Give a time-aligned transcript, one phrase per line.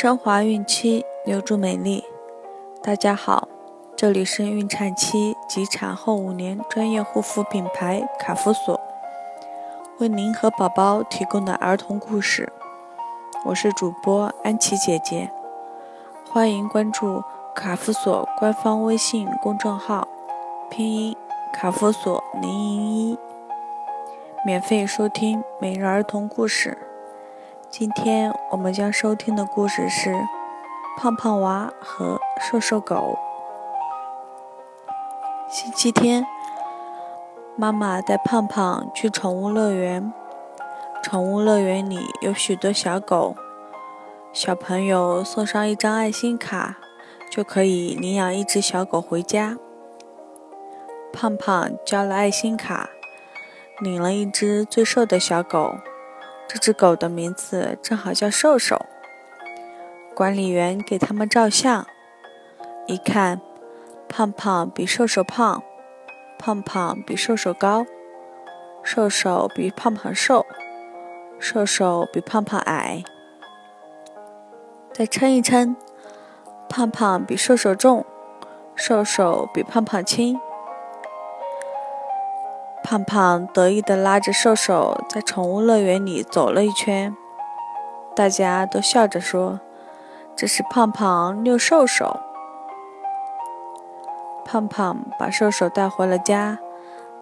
[0.00, 2.04] 升华孕期，留住美丽。
[2.80, 3.48] 大家好，
[3.96, 8.80] 这里是孕产期及产后五年专业护肤品牌卡夫索，
[9.98, 12.52] 为您和宝宝提供的儿童故事。
[13.46, 15.32] 我是主播安琪姐姐，
[16.30, 20.06] 欢迎关注卡夫索官方微信公众号，
[20.70, 21.16] 拼音
[21.52, 23.18] 卡夫索零零一，
[24.46, 26.78] 免费收听每日儿童故事。
[27.70, 30.10] 今天我们将收听的故事是
[30.96, 33.18] 《胖胖娃和瘦瘦狗》。
[35.52, 36.26] 星期天，
[37.56, 40.10] 妈妈带胖胖去宠物乐园。
[41.02, 43.36] 宠物乐园里有许多小狗，
[44.32, 46.78] 小朋友送上一张爱心卡，
[47.30, 49.58] 就可以领养一只小狗回家。
[51.12, 52.88] 胖胖交了爱心卡，
[53.80, 55.76] 领了一只最瘦的小狗。
[56.48, 58.86] 这只狗的名字正好叫瘦瘦。
[60.14, 61.86] 管理员给他们照相，
[62.86, 63.40] 一看，
[64.08, 65.62] 胖胖比瘦瘦胖，
[66.38, 67.84] 胖胖比瘦瘦高，
[68.82, 70.46] 瘦瘦比胖胖瘦，
[71.38, 73.04] 瘦瘦比胖胖矮。
[74.92, 75.76] 再称一称，
[76.68, 78.04] 胖胖比瘦瘦重，
[78.74, 80.40] 瘦瘦比胖胖轻。
[82.88, 87.14] 胖胖得意地拉着瘦瘦在宠物乐园里走了一圈，
[88.16, 89.60] 大家都笑着说
[90.34, 92.18] ：“这是胖胖遛瘦瘦。”
[94.42, 96.56] 胖胖把瘦瘦带回了家，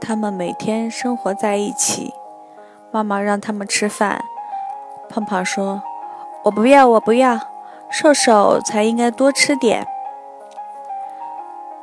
[0.00, 2.14] 他们每天生活在一起。
[2.92, 4.22] 妈妈让他们吃饭，
[5.09, 5.83] 胖胖说
[6.47, 7.41] ：“我不要，我不要，
[7.91, 9.84] 瘦瘦才应该多吃点。”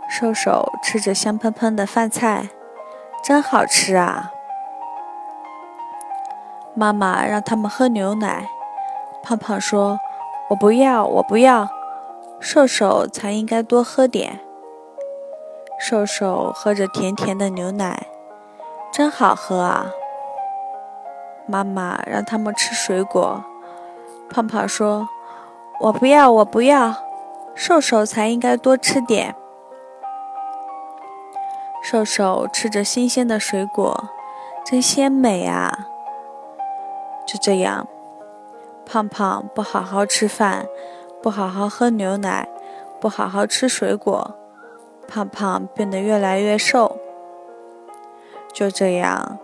[0.07, 2.47] 瘦瘦吃着香喷喷的饭菜。
[3.23, 4.33] 真好吃啊！
[6.75, 8.49] 妈妈让他们喝牛奶，
[9.23, 9.97] 胖胖说
[10.51, 11.69] ：“我不要，我不要，
[12.41, 14.41] 瘦瘦才应该多喝点。”
[15.79, 18.07] 瘦瘦喝着甜甜的牛奶，
[18.91, 19.85] 真好喝啊！
[21.47, 23.41] 妈妈让他们吃水果，
[24.29, 25.07] 胖胖说
[25.79, 26.93] ：“我不要，我不要，
[27.55, 29.33] 瘦瘦才应该多吃点。”
[31.93, 34.09] 瘦瘦吃着新鲜的水果，
[34.65, 35.71] 真鲜美啊！
[37.27, 37.87] 就这样，
[38.83, 40.65] 胖胖不好好吃饭，
[41.21, 42.49] 不好好喝牛奶，
[42.99, 44.35] 不好好吃水果，
[45.07, 46.97] 胖胖变得越来越瘦。
[48.51, 49.37] 就这样，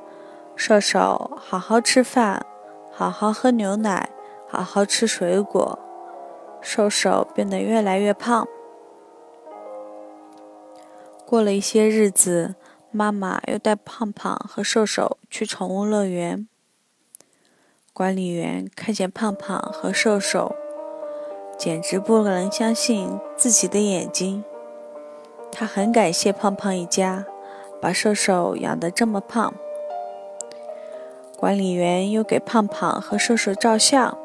[0.56, 2.44] 瘦瘦好好吃饭，
[2.92, 4.10] 好好喝牛奶，
[4.48, 5.78] 好好吃水果，
[6.62, 8.48] 瘦瘦变得越来越胖。
[11.30, 12.56] 过了一些日子，
[12.90, 16.48] 妈妈又带胖胖和瘦瘦去宠物乐园。
[17.94, 20.56] 管理员看见胖胖和瘦瘦，
[21.56, 24.44] 简直不能相信自己的眼睛。
[25.52, 27.28] 他很感谢胖胖一家
[27.80, 29.54] 把瘦瘦养得这么胖。
[31.38, 34.18] 管理员又给胖胖和瘦瘦照相，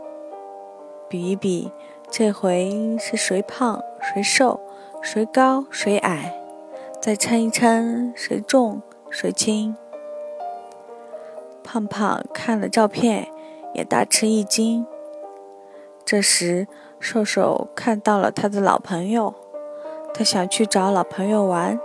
[1.10, 1.70] 比一比，
[2.10, 4.58] 这回是谁胖谁瘦，
[5.02, 6.40] 谁高谁矮。
[7.04, 9.76] 再称一称，谁重谁轻？
[11.62, 13.28] 胖胖看了照片，
[13.74, 14.86] 也大吃一惊。
[16.02, 16.66] 这时，
[16.98, 19.34] 瘦瘦看到了他的老朋友，
[20.14, 21.78] 他想去找老朋友玩。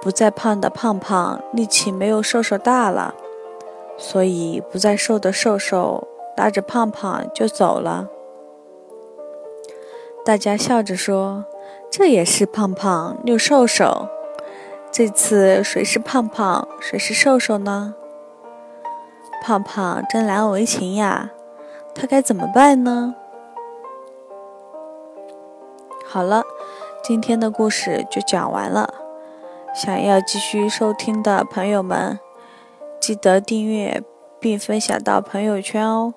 [0.00, 3.14] 不再胖的胖胖力气没有瘦瘦大了，
[3.98, 8.08] 所以不再瘦的瘦瘦拉着胖胖就走了。
[10.24, 11.44] 大家笑着说
[11.90, 14.08] ：“这也是胖胖遛瘦瘦。”
[14.92, 17.94] 这次谁是胖胖，谁是瘦瘦呢？
[19.42, 21.30] 胖胖真难为情呀，
[21.94, 23.16] 他该怎么办呢？
[26.06, 26.44] 好了，
[27.02, 28.94] 今天的故事就讲完了。
[29.74, 32.20] 想要继续收听的朋友们，
[33.00, 34.00] 记得订阅
[34.38, 36.14] 并分享到朋友圈哦。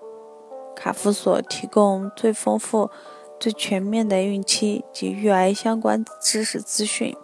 [0.76, 2.92] 卡夫所提供最丰富、
[3.40, 7.16] 最全面的孕期及育儿相关知识资讯。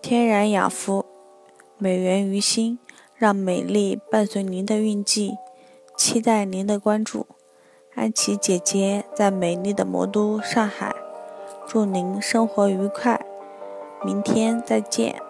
[0.00, 1.04] 天然养肤，
[1.78, 2.78] 美源于心，
[3.14, 5.36] 让美丽伴随您的孕期，
[5.96, 7.26] 期待您的关注。
[7.94, 10.94] 安琪姐姐在美丽的魔都上海，
[11.66, 13.20] 祝您生活愉快，
[14.02, 15.29] 明天再见。